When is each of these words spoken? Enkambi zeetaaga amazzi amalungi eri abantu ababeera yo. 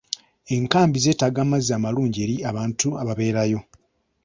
Enkambi 0.55 0.97
zeetaaga 1.03 1.39
amazzi 1.45 1.71
amalungi 1.77 2.17
eri 2.25 2.35
abantu 2.49 2.87
ababeera 3.01 3.41
yo. 3.51 3.59